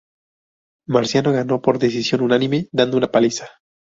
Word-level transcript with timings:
Marciano 0.87 1.31
ganó 1.31 1.61
por 1.61 1.77
decisión 1.77 2.21
unánime 2.21 2.67
dando 2.71 2.97
una 2.97 3.11
paliza. 3.11 3.47